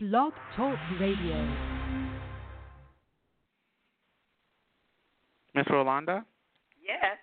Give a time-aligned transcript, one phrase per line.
[0.00, 1.44] Blog Talk Radio.
[5.56, 6.24] Miss Rolonda?
[6.86, 7.18] Yes,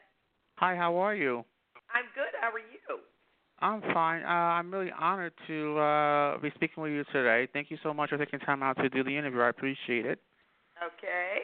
[0.57, 1.45] Hi, how are you?
[1.93, 2.33] I'm good.
[2.41, 2.99] How are you?
[3.59, 4.23] I'm fine.
[4.23, 7.47] Uh, I'm really honored to uh, be speaking with you today.
[7.53, 9.39] Thank you so much for taking time out to do the interview.
[9.39, 10.19] I appreciate it.
[10.83, 11.43] Okay.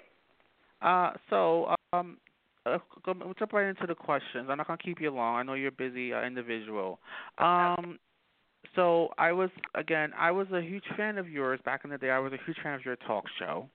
[0.81, 2.17] Uh, so, um,
[2.65, 4.47] uh, go- we'll jump right into the questions.
[4.49, 5.37] I'm not going to keep you long.
[5.37, 6.99] I know you're a busy uh, individual.
[7.37, 7.97] Um,
[8.75, 12.09] so, I was, again, I was a huge fan of yours back in the day.
[12.09, 13.69] I was a huge fan of your talk show.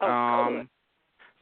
[0.00, 0.68] Oh, um, good.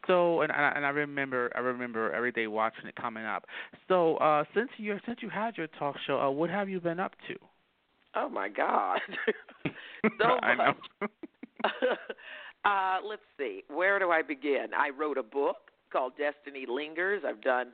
[0.07, 3.45] So and I, and I remember I remember every day watching it coming up.
[3.89, 6.99] So uh, since you since you had your talk show, uh, what have you been
[6.99, 7.37] up to?
[8.17, 8.99] Oh my God.
[10.19, 10.75] so I know.
[12.65, 13.63] uh, let's see.
[13.69, 14.67] Where do I begin?
[14.77, 17.23] I wrote a book called Destiny Lingers.
[17.27, 17.69] I've done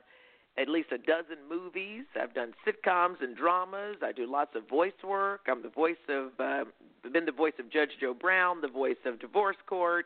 [0.59, 2.03] at least a dozen movies.
[2.21, 3.97] I've done sitcoms and dramas.
[4.03, 5.41] I do lots of voice work.
[5.47, 6.65] I'm the voice of uh,
[7.13, 10.05] been the voice of Judge Joe Brown, the voice of Divorce Court,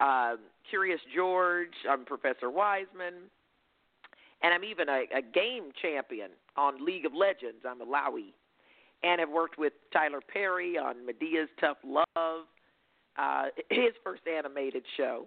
[0.00, 0.36] uh,
[0.70, 1.74] Curious George.
[1.90, 3.14] I'm Professor Wiseman,
[4.42, 7.64] and I'm even a, a game champion on League of Legends.
[7.68, 8.32] I'm a Lowy,
[9.02, 12.46] and I've worked with Tyler Perry on Madea's Tough Love,
[13.18, 15.26] uh, his first animated show,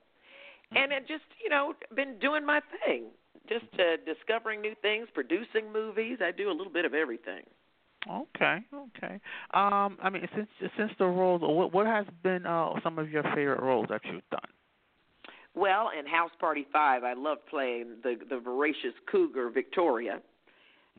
[0.72, 3.08] and it just you know been doing my thing,
[3.48, 6.20] just uh, discovering new things, producing movies.
[6.22, 7.44] I do a little bit of everything.
[8.08, 9.20] Okay, okay.
[9.54, 13.24] Um, I mean, since since the roles, what what has been uh some of your
[13.24, 14.42] favorite roles that you've done?
[15.56, 20.22] Well, in House Party Five, I love playing the the voracious cougar Victoria.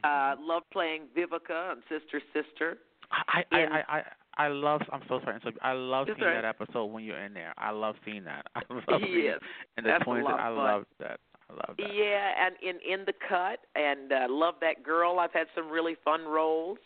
[0.04, 2.78] Uh, love playing Vivica on Sister Sister.
[3.10, 4.02] I I In- I I,
[4.38, 4.82] I love.
[4.92, 5.40] I'm so sorry.
[5.44, 6.42] So I love seeing right.
[6.42, 7.54] that episode when you're in there.
[7.56, 8.46] I love seeing that.
[8.54, 9.38] I love seeing Yes,
[9.76, 10.26] and the that's a twins.
[10.28, 11.20] I love that.
[11.50, 11.94] I love that.
[11.94, 15.18] Yeah, and in in the cut, and uh, love that girl.
[15.18, 16.78] I've had some really fun roles.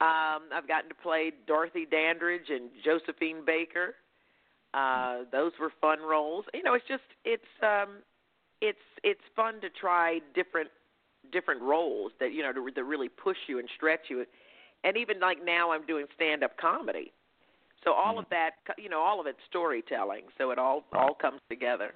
[0.00, 3.96] Um, I've gotten to play Dorothy Dandridge and Josephine Baker.
[4.74, 6.44] Uh, those were fun roles.
[6.54, 8.02] You know, it's just it's um,
[8.60, 10.70] it's it's fun to try different
[11.32, 14.24] different roles that you know to, that really push you and stretch you.
[14.84, 17.12] And even like now, I'm doing stand up comedy.
[17.84, 20.24] So all of that, you know, all of it's storytelling.
[20.36, 21.94] So it all all comes together.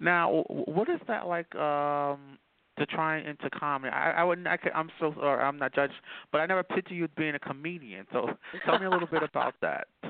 [0.00, 2.38] Now, what is that like um
[2.78, 3.92] to try into comedy?
[3.92, 4.46] I I wouldn't.
[4.46, 5.94] I could, I'm so or I'm not judged,
[6.32, 8.06] but I never picture you being a comedian.
[8.12, 8.30] So
[8.64, 9.88] tell me a little bit about that.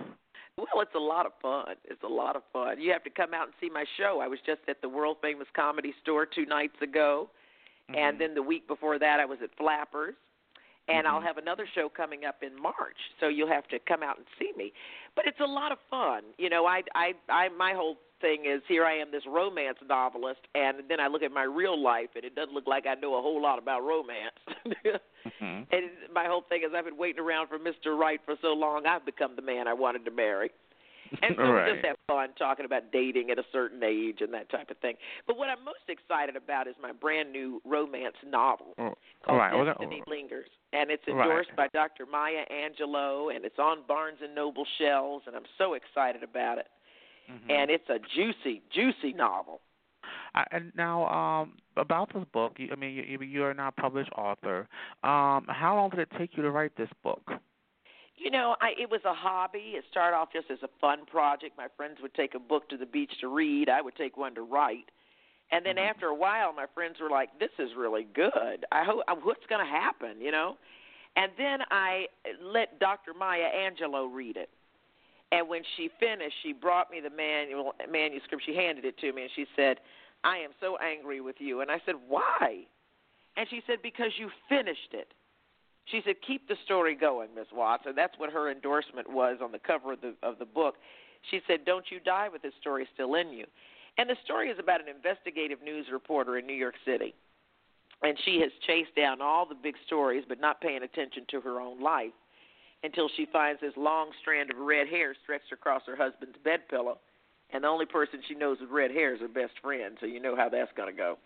[0.59, 1.77] Well, it's a lot of fun.
[1.84, 2.81] It's a lot of fun.
[2.81, 4.19] You have to come out and see my show.
[4.21, 7.31] I was just at the world famous comedy store two nights ago,
[7.94, 8.19] and Mhm.
[8.19, 10.16] then the week before that I was at Flappers.
[10.88, 11.25] And I'll Mhm.
[11.25, 14.53] have another show coming up in March, so you'll have to come out and see
[14.56, 14.72] me.
[15.19, 16.23] But it's a lot of fun.
[16.39, 20.41] You know, I I I my whole thing is here I am this romance novelist
[20.55, 23.17] and then I look at my real life and it doesn't look like I know
[23.19, 24.39] a whole lot about romance.
[25.43, 25.67] Mhm.
[25.73, 27.99] And my whole thing is I've been waiting around for Mr.
[27.99, 30.51] Right for so long, I've become the man I wanted to marry.
[31.23, 31.75] And so we Right.
[31.75, 34.95] just have fun talking about dating at a certain age and that type of thing.
[35.27, 39.55] But what I'm most excited about is my brand new romance novel Oh, called right.
[39.55, 40.49] Well, Destiny Lingers.
[40.73, 41.25] And it's Right.
[41.27, 42.07] endorsed by Dr.
[42.07, 46.69] Maya Angelou and it's on Barnes and Noble shelves and I'm so excited about it.
[47.31, 47.51] Mhm.
[47.51, 49.61] And it's a juicy, juicy novel.
[50.35, 52.55] I, and now, um, about this book.
[52.59, 54.69] You, I mean, you, you are now a published author.
[55.03, 57.23] Um, how long did it take you to write this book?
[58.19, 59.75] You know, I it was a hobby.
[59.77, 61.56] It started off just as a fun project.
[61.56, 63.69] My friends would take a book to the beach to read.
[63.69, 64.91] I would take one to write.
[65.51, 65.89] And then Mhm.
[65.89, 68.67] after a while, my friends were like, "This is really good.
[68.73, 70.59] I hope what's going to happen?" You know.
[71.17, 72.09] And then I
[72.41, 73.15] let Dr.
[73.15, 74.51] Maya Angelou read it.
[75.31, 78.45] And when she finished, she brought me the manual manuscript.
[78.45, 79.81] She handed it to me, and she said,
[80.25, 82.67] "I am so angry with you." And I said, "Why?"
[83.37, 85.12] And she said, "Because you finished it."
[85.91, 89.53] She said, "Keep the story going, Miss Watts." And that's what her endorsement was on
[89.53, 90.76] the cover of the of the book.
[91.31, 93.47] She said, "Don't you die with this story still in you."
[93.97, 97.15] And the story is about an investigative news reporter in New York City,
[98.03, 101.60] and she has chased down all the big stories, but not paying attention to her
[101.60, 102.12] own life
[102.84, 107.01] until she finds this long strand of red hair stretched across her husband's bed pillow,
[107.51, 109.98] and the only person she knows with red hair is her best friend.
[109.98, 111.18] So you know how that's going to go.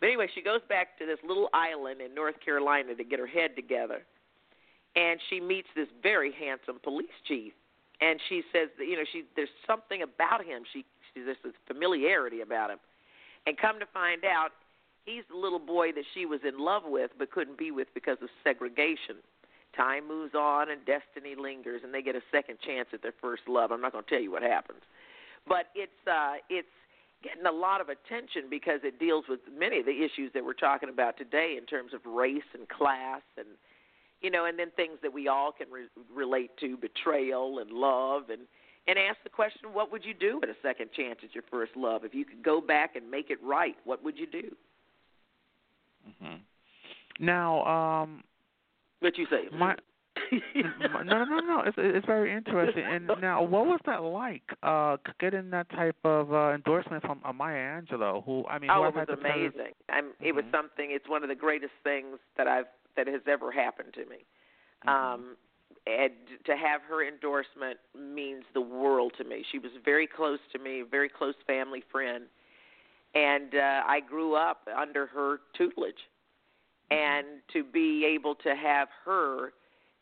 [0.00, 3.26] But anyway, she goes back to this little island in North Carolina to get her
[3.26, 4.02] head together.
[4.96, 7.52] And she meets this very handsome police chief.
[8.00, 10.62] And she says that you know, she there's something about him.
[10.72, 12.78] She, she there's this familiarity about him.
[13.46, 14.50] And come to find out,
[15.04, 18.18] he's the little boy that she was in love with but couldn't be with because
[18.22, 19.16] of segregation.
[19.76, 23.42] Time moves on and destiny lingers and they get a second chance at their first
[23.48, 23.72] love.
[23.72, 24.80] I'm not going to tell you what happens.
[25.46, 26.68] But it's uh it's
[27.24, 30.52] getting a lot of attention because it deals with many of the issues that we're
[30.52, 33.48] talking about today in terms of race and class and
[34.24, 38.30] you know, and then things that we all can re- relate to, betrayal and love,
[38.30, 38.42] and
[38.86, 41.72] and ask the question, what would you do at a second chance at your first
[41.74, 42.04] love?
[42.04, 44.56] If you could go back and make it right, what would you do?
[46.20, 46.34] hmm
[47.18, 48.24] Now, um,
[49.00, 49.44] what you say?
[49.52, 49.76] my
[50.32, 51.62] no, no, no, no.
[51.66, 52.84] It's it's very interesting.
[52.84, 54.42] And now, what was that like?
[54.62, 58.84] Uh, getting that type of uh, endorsement from uh, Maya Angelou, who I mean, oh,
[58.84, 59.72] it was amazing.
[59.88, 60.52] I'm, It was Mhm.
[60.52, 60.90] something.
[60.90, 64.24] It's one of the greatest things that I've that has ever happened to me.
[64.86, 64.90] Mhm.
[64.90, 65.36] Um,
[65.86, 66.12] and
[66.44, 69.44] to have her endorsement means the world to me.
[69.50, 72.28] She was very close to me, a very close family friend,
[73.14, 76.08] and uh, I grew up under her tutelage.
[76.90, 79.52] And to be able to have her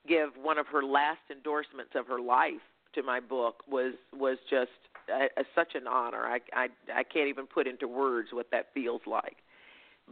[0.07, 2.61] give one of her last endorsements of her life
[2.95, 4.71] to my book was was just
[5.09, 6.25] a, a, such an honor.
[6.27, 9.37] I, I I can't even put into words what that feels like,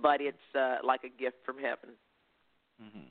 [0.01, 1.91] but it's uh, like a gift from heaven.
[2.83, 3.05] Mhm.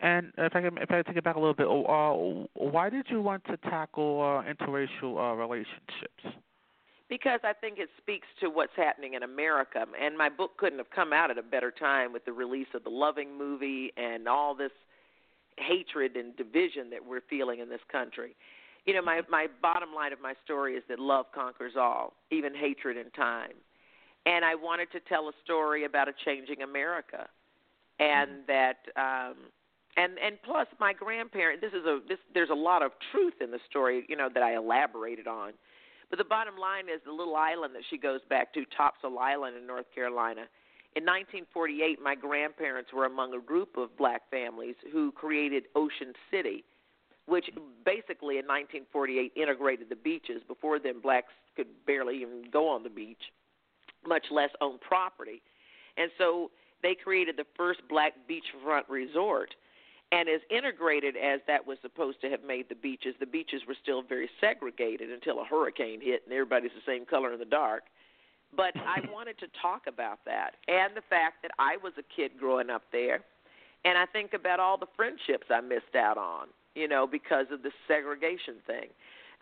[0.00, 3.06] And if I can, if I take it back a little bit, uh, why did
[3.10, 6.24] you want to tackle uh, interracial uh, relationships?
[7.08, 10.90] Because I think it speaks to what's happening in America, and my book couldn't have
[10.90, 14.54] come out at a better time with the release of the Loving movie and all
[14.54, 14.70] this
[15.60, 18.34] hatred and division that we're feeling in this country.
[18.86, 22.54] You know, my my bottom line of my story is that love conquers all, even
[22.54, 23.52] hatred in time.
[24.26, 27.28] And I wanted to tell a story about a changing America,
[27.98, 29.36] and that um,
[29.96, 31.60] and and plus my grandparent.
[31.60, 32.18] This is a this.
[32.32, 35.52] There's a lot of truth in the story, you know, that I elaborated on.
[36.10, 39.56] But the bottom line is the little island that she goes back to, Topsail Island
[39.56, 40.46] in North Carolina.
[40.96, 46.64] In 1948, my grandparents were among a group of black families who created Ocean City,
[47.26, 47.46] which
[47.84, 50.42] basically in 1948 integrated the beaches.
[50.48, 53.30] Before then, blacks could barely even go on the beach,
[54.04, 55.42] much less own property.
[55.96, 56.50] And so
[56.82, 59.54] they created the first black beachfront resort.
[60.10, 63.76] And as integrated as that was supposed to have made the beaches, the beaches were
[63.80, 67.84] still very segregated until a hurricane hit and everybody's the same color in the dark.
[68.56, 72.32] But I wanted to talk about that and the fact that I was a kid
[72.38, 73.20] growing up there.
[73.84, 77.62] And I think about all the friendships I missed out on, you know, because of
[77.62, 78.88] the segregation thing.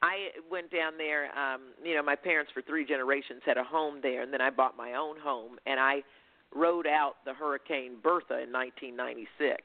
[0.01, 3.99] I went down there, um, you know, my parents for three generations had a home
[4.01, 6.05] there, and then I bought my own home, and I
[6.55, 9.63] rode out the Hurricane Bertha in 1996.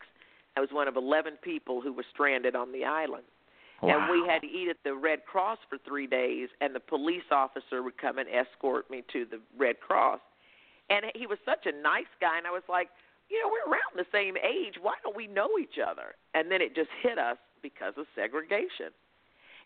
[0.58, 3.24] I was one of 11 people who were stranded on the island.
[3.90, 7.28] And we had to eat at the Red Cross for three days, and the police
[7.32, 10.20] officer would come and escort me to the Red Cross.
[10.90, 12.90] And he was such a nice guy, and I was like,
[13.30, 14.76] you know, we're around the same age.
[14.82, 16.16] Why don't we know each other?
[16.34, 18.92] And then it just hit us because of segregation.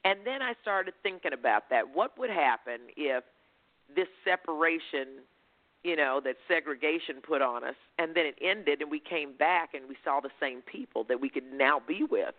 [0.05, 1.83] And then I started thinking about that.
[1.93, 3.23] What would happen if
[3.95, 5.21] this separation,
[5.83, 9.73] you know, that segregation put on us, and then it ended, and we came back
[9.73, 12.35] and we saw the same people that we could now be with?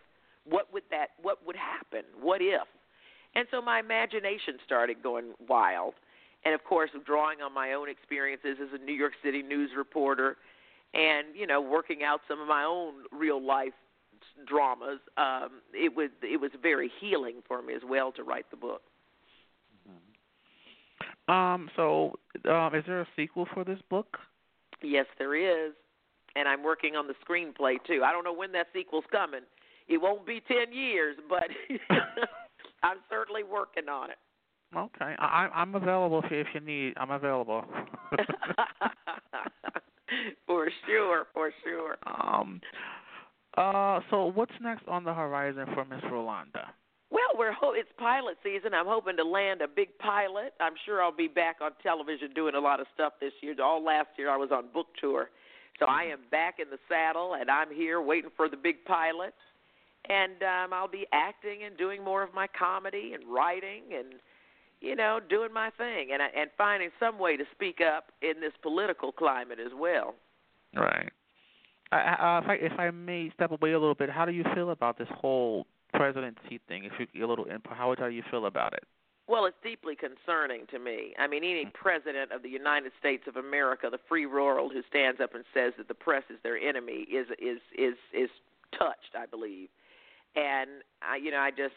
[0.48, 1.08] What would that?
[1.20, 2.02] What would happen?
[2.20, 2.66] What if?
[3.34, 5.94] And so my imagination started going wild,
[6.44, 10.36] and of course, drawing on my own experiences as a New York City news reporter,
[10.94, 13.74] and you know, working out some of my own real life
[14.46, 15.00] dramas.
[15.16, 18.82] Um, it was it was very healing for me as well to write the book.
[21.28, 21.70] Um.
[21.76, 22.18] So,
[22.48, 24.16] um, is there a sequel for this book?
[24.82, 25.74] Yes, there is,
[26.36, 28.02] and I'm working on the screenplay too.
[28.04, 29.42] I don't know when that sequel's coming.
[29.88, 31.44] It won't be ten years, but
[32.82, 34.18] I'm certainly working on it.
[34.76, 36.92] Okay, I, I'm available if you, if you need.
[36.98, 37.64] I'm available.
[40.46, 41.96] for sure, for sure.
[42.06, 42.60] um.
[43.56, 44.00] Uh.
[44.10, 46.66] So, what's next on the horizon for Miss Rolonda?
[47.10, 48.74] Well, we're ho- it's pilot season.
[48.74, 50.52] I'm hoping to land a big pilot.
[50.60, 53.54] I'm sure I'll be back on television doing a lot of stuff this year.
[53.62, 55.30] All last year I was on book tour,
[55.78, 59.32] so I am back in the saddle and I'm here waiting for the big pilot.
[60.08, 64.14] And um, I'll be acting and doing more of my comedy and writing and
[64.80, 68.52] you know doing my thing and and finding some way to speak up in this
[68.62, 70.14] political climate as well.
[70.74, 71.10] Right.
[71.90, 74.44] I, uh, if I if I may step away a little bit, how do you
[74.54, 76.84] feel about this whole presidency thing?
[76.84, 78.84] If you get a little input, how how do you feel about it?
[79.28, 81.12] Well, it's deeply concerning to me.
[81.18, 85.20] I mean, any president of the United States of America, the free world, who stands
[85.20, 88.30] up and says that the press is their enemy, is is is is
[88.76, 89.14] touched.
[89.16, 89.68] I believe,
[90.38, 90.70] and
[91.02, 91.74] I, you know, I just,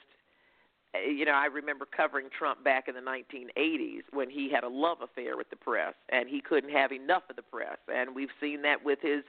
[0.94, 5.00] you know, I remember covering Trump back in the 1980s when he had a love
[5.02, 8.62] affair with the press, and he couldn't have enough of the press, and we've seen
[8.64, 9.24] that with his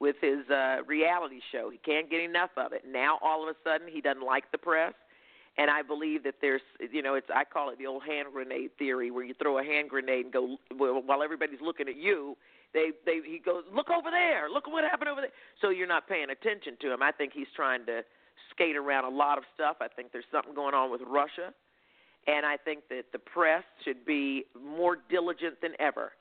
[0.00, 1.70] with his uh reality show.
[1.70, 2.84] He can't get enough of it.
[2.86, 4.94] Now all of a sudden he doesn't like the press
[5.58, 8.72] And I believe that there's, you know, it's I call it the old hand grenade
[8.78, 12.36] theory, where you throw a hand grenade and go while everybody's looking at you.
[12.74, 15.30] They, they, he goes, look over there, look what happened over there.
[15.62, 17.02] So you're not paying attention to him.
[17.02, 18.02] I think he's trying to
[18.56, 19.76] skate around a lot of stuff.
[19.80, 21.52] I think there's something going on with Russia,
[22.26, 26.12] and I think that the press should be more diligent than ever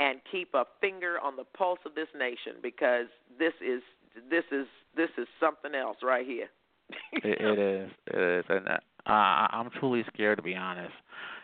[0.00, 3.06] and keep a finger on the pulse of this nation because
[3.38, 3.82] this is
[4.30, 6.48] this is this is something else right here.
[7.12, 7.90] it, it is.
[8.08, 10.92] It is, and uh, I'm truly scared to be honest.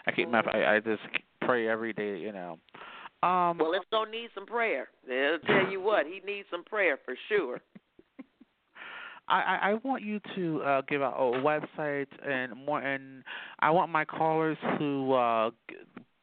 [0.07, 1.03] I keep my I, I just
[1.43, 2.19] pray every day.
[2.19, 2.59] You know.
[3.23, 4.89] Um, well, it's gonna need some prayer.
[5.07, 7.61] They'll tell you what he needs some prayer for sure.
[9.31, 13.23] I, I want you to uh, give out a website and more, and
[13.61, 15.51] I want my callers to uh,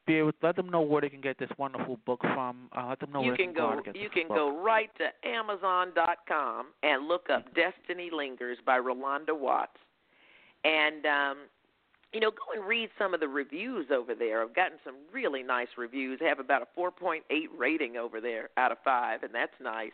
[0.06, 2.68] be able to let them know where they can get this wonderful book from.
[2.76, 3.80] Uh, let them know you where can go.
[3.84, 9.78] go you can go right to Amazon.com and look up Destiny Lingers by Rolonda Watts,
[10.64, 11.36] and um,
[12.12, 14.42] you know go and read some of the reviews over there.
[14.42, 16.20] I've gotten some really nice reviews.
[16.22, 17.20] I have about a 4.8
[17.56, 19.92] rating over there out of five, and that's nice.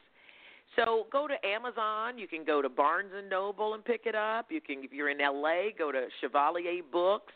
[0.76, 2.18] So go to Amazon.
[2.18, 4.46] You can go to Barnes and Noble and pick it up.
[4.50, 7.32] You can, if you're in LA, go to Chevalier Books.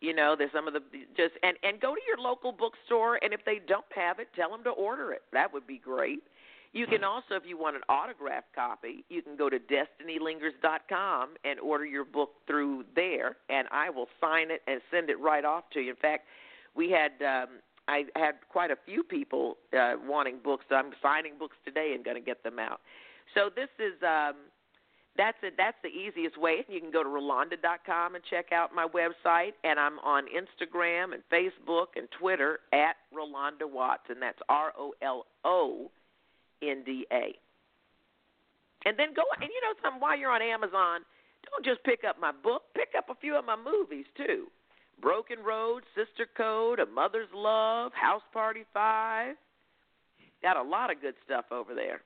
[0.00, 0.80] You know, there's some of the
[1.16, 4.50] just and and go to your local bookstore, and if they don't have it, tell
[4.50, 5.22] them to order it.
[5.32, 6.24] That would be great.
[6.72, 11.60] You can also, if you want an autographed copy, you can go to destinylingers.com and
[11.60, 15.64] order your book through there, and I will sign it and send it right off
[15.74, 15.90] to you.
[15.90, 16.24] In fact,
[16.74, 17.48] we had um,
[17.88, 22.04] I had quite a few people uh, wanting books, so I'm signing books today and
[22.04, 22.80] going to get them out.
[23.34, 24.36] So this is um,
[25.16, 25.54] that's it.
[25.58, 26.64] That's the easiest way.
[26.68, 31.22] You can go to Rolonda.com and check out my website, and I'm on Instagram and
[31.30, 35.90] Facebook and Twitter at Rolanda Watts, and that's R O L O
[36.62, 37.36] N D A.
[38.84, 41.02] And then go and you know something while you're on Amazon,
[41.50, 44.46] don't just pick up my book, pick up a few of my movies too.
[45.00, 49.36] Broken Road, Sister Code, A Mother's Love, House Party Five.
[50.42, 52.00] Got a lot of good stuff over there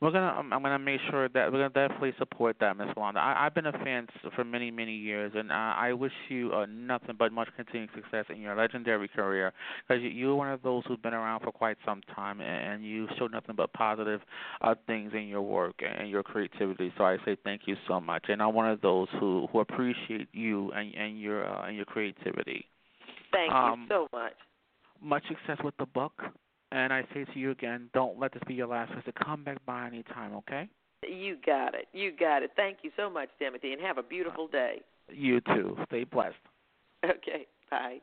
[0.00, 3.20] we're gonna I'm, I'm gonna make sure that we're gonna definitely support that, Miss Wanda.
[3.20, 6.66] I, I've been a fan for many many years, and uh, I wish you uh,
[6.66, 9.52] nothing but much continued success in your legendary career
[9.86, 12.84] because you, you're one of those who've been around for quite some time, and, and
[12.84, 14.20] you show nothing but positive
[14.60, 16.92] uh, things in your work and your creativity.
[16.96, 20.28] So I say thank you so much, and I'm one of those who who appreciate
[20.32, 22.66] you and, and your uh, and your creativity.
[23.32, 24.32] Thank um, you so much.
[25.02, 26.12] Much success with the book.
[26.74, 29.14] And I say to you again, don't let this be your last visit.
[29.24, 30.68] Come back by any time, okay?
[31.08, 31.86] You got it.
[31.92, 32.50] You got it.
[32.56, 34.80] Thank you so much, Timothy, and have a beautiful day.
[35.08, 35.78] You too.
[35.86, 36.34] Stay blessed.
[37.04, 37.46] Okay.
[37.70, 37.98] Bye.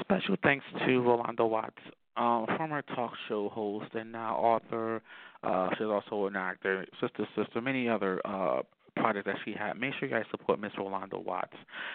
[0.00, 1.74] Special thanks to Rolando Watts,
[2.16, 5.02] um, former talk show host and now author.
[5.42, 8.62] Uh, she's also an actor, sister, sister, many other uh,
[9.00, 9.78] project that she had.
[9.78, 11.54] Make sure you guys support Miss Rolonda Watts.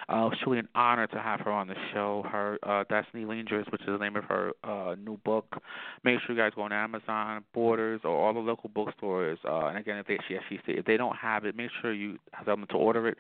[0.10, 2.24] Uh, it's truly an honor to have her on the show.
[2.29, 5.45] Her uh, Destiny Lingers, which is the name of her uh, new book.
[6.03, 9.39] Make sure you guys go on Amazon, Borders, or all the local bookstores.
[9.45, 12.17] Uh, and again, if they she, she if they don't have it, make sure you
[12.45, 13.17] tell them to order it,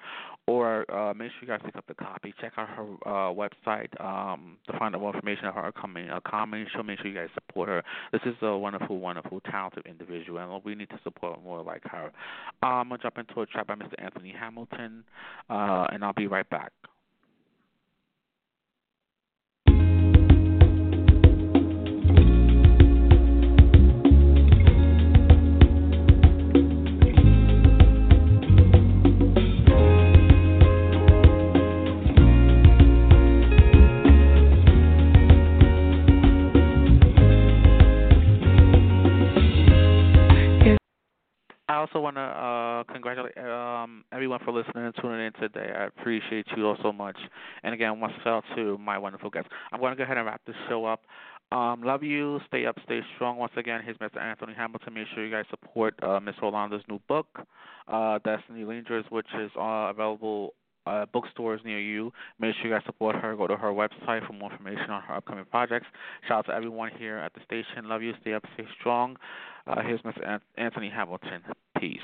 [0.47, 2.33] or uh, make sure you guys pick up the copy.
[2.39, 6.19] Check out her uh, website um, to find out more information on her coming uh,
[6.25, 6.83] comedy show.
[6.83, 7.83] Make sure you guys support her.
[8.11, 12.11] This is a wonderful, wonderful, talented individual, and we need to support more like her.
[12.61, 13.93] Um, I'm gonna jump into a track by Mr.
[13.97, 15.03] Anthony Hamilton,
[15.49, 16.71] uh, and I'll be right back.
[41.69, 45.71] I also want to uh, congratulate um, everyone for listening and tuning in today.
[45.77, 47.17] I appreciate you all so much.
[47.63, 49.49] And again, once out to my wonderful guests.
[49.71, 51.01] I'm going to go ahead and wrap this show up.
[51.51, 52.39] Um, love you.
[52.47, 53.37] Stay up, stay strong.
[53.37, 54.19] Once again, here's Mr.
[54.19, 54.93] Anthony Hamilton.
[54.95, 57.27] Make sure you guys support uh, Miss Rolonda's new book,
[57.87, 60.55] uh, Destiny Lingers, which is uh, available
[60.87, 62.11] uh, bookstores near you.
[62.39, 63.35] Make sure you guys support her.
[63.35, 65.85] Go to her website for more information on her upcoming projects.
[66.27, 67.87] Shout out to everyone here at the station.
[67.87, 68.13] Love you.
[68.21, 69.15] Stay up, stay strong.
[69.67, 70.39] Uh, here's Mr.
[70.57, 71.41] Anthony Hamilton.
[71.79, 71.99] Peace.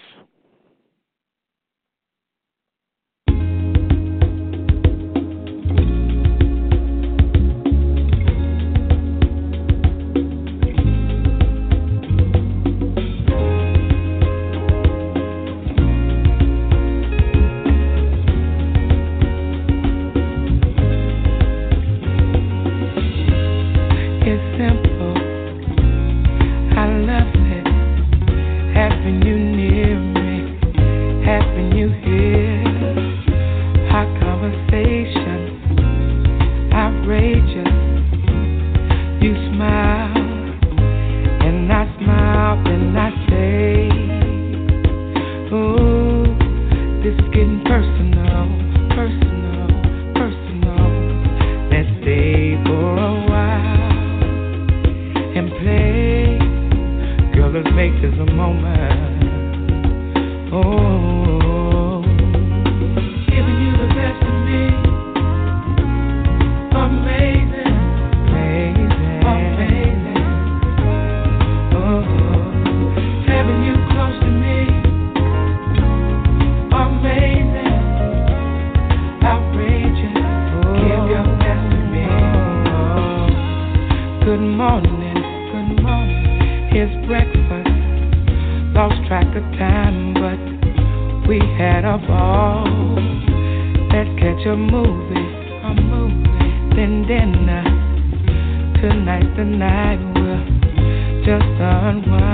[101.69, 102.28] unwind.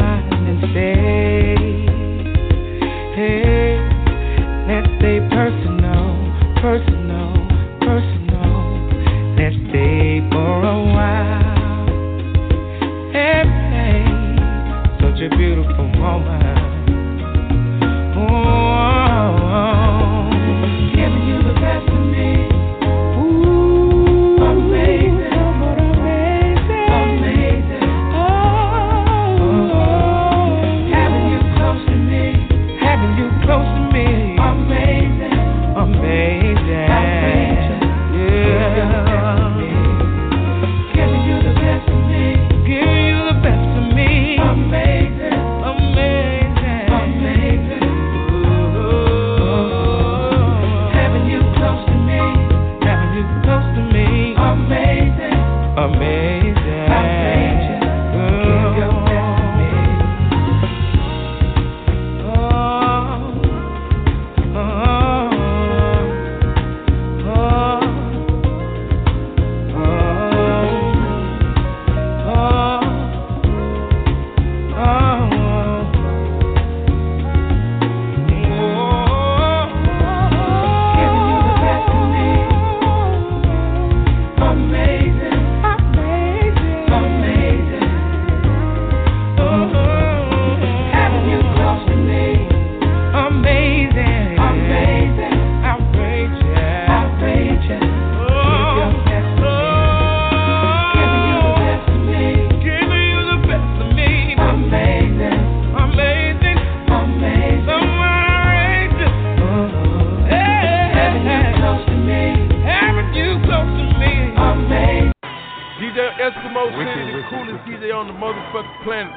[116.77, 117.81] wicked, the wicked, coolest wicked.
[117.81, 119.16] DJ on the motherfucking planet.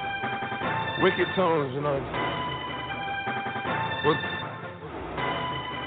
[1.03, 1.99] Wicked tones, you know.
[4.07, 4.18] What?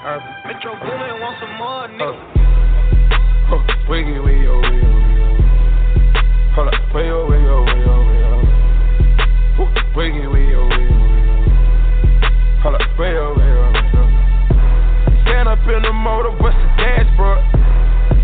[0.02, 2.12] Uh, Metro Boomin wants some more, nigga.
[2.12, 5.36] Uh, oh, wiggy, wiggy, oh, wiggy, oh,
[6.56, 8.24] Hold up, wiggy, oh, wiggy, oh, wiggy, oh, wiggy,
[9.56, 9.68] oh.
[9.96, 11.48] Wiggy, wiggy, oh, wiggy, oh,
[12.62, 13.72] Hold up, wiggy, oh, wiggy, oh,
[15.24, 17.40] Stand up in the motor, bust the dashboard.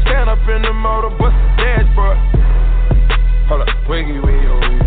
[0.04, 2.27] Stand up in the motor, bust the dashboard.
[3.88, 4.78] Wiggy, wiggy, wiggy.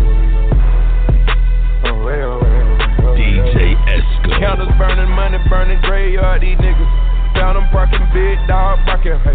[3.18, 4.30] DJ Esco.
[4.38, 6.86] Counters burning money, burning graveyard, these niggas.
[7.34, 9.34] Found them barking big dog, barking hey.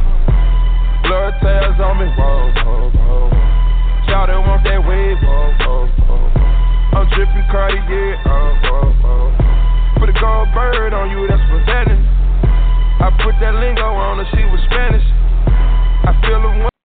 [1.04, 3.28] Blood tails on me, whoa, whoa, whoa.
[4.08, 6.96] Shout out, want that wave, whoa, whoa, whoa.
[6.96, 10.00] I'm tripping Cardi, yeah, oh, whoa, whoa.
[10.00, 12.08] Put a gold bird on you, that's for vetting.
[13.04, 15.04] I put that lingo on her, she was Spanish.
[16.08, 16.77] I feel the one.